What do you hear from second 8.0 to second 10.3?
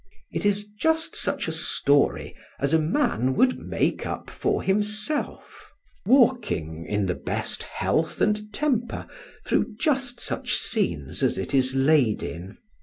and temper, through just